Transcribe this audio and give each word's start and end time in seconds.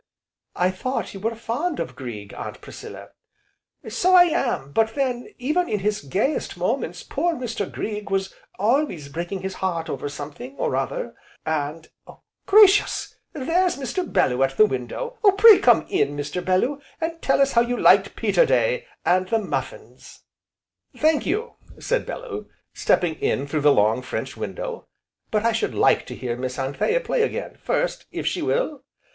"I 0.55 0.71
thought 0.71 1.13
you 1.13 1.19
were 1.19 1.35
fond 1.35 1.79
of 1.79 1.95
Grieg, 1.95 2.33
Aunt 2.33 2.59
Priscilla." 2.59 3.09
"So 3.87 4.15
I 4.15 4.23
am, 4.23 4.71
but 4.71 4.95
then, 4.95 5.27
even 5.37 5.69
in 5.69 5.77
his 5.81 6.01
gayest 6.01 6.57
moments, 6.57 7.03
poor 7.03 7.35
Mr. 7.35 7.71
Grieg 7.71 8.09
was 8.09 8.33
always 8.57 9.09
breaking 9.09 9.41
his 9.43 9.53
heart 9.61 9.91
over 9.91 10.09
something, 10.09 10.55
or 10.57 10.75
other. 10.75 11.13
And 11.45 11.87
Gracious! 12.47 13.15
there's 13.33 13.77
Mr. 13.77 14.11
Bellew 14.11 14.41
at 14.41 14.57
the 14.57 14.65
window. 14.65 15.19
Pray 15.37 15.59
come 15.59 15.85
in, 15.87 16.17
Mr. 16.17 16.43
Bellew, 16.43 16.81
and 16.99 17.21
tell 17.21 17.39
us 17.39 17.51
how 17.51 17.61
you 17.61 17.77
liked 17.77 18.15
Peterday, 18.15 18.87
and 19.05 19.27
the 19.27 19.37
muffins?" 19.37 20.23
"Thank 20.97 21.27
you!" 21.27 21.57
said 21.77 22.07
Bellew, 22.07 22.47
stepping 22.73 23.19
in 23.19 23.45
through 23.45 23.61
the 23.61 23.71
long 23.71 24.01
French 24.01 24.35
window, 24.35 24.87
"but 25.29 25.45
I 25.45 25.51
should 25.51 25.75
like 25.75 26.07
to 26.07 26.15
hear 26.15 26.35
Miss 26.35 26.57
Anthea 26.57 27.01
play 27.01 27.21
again, 27.21 27.55
first, 27.61 28.07
if 28.11 28.25
she 28.25 28.41
will?" 28.41 28.83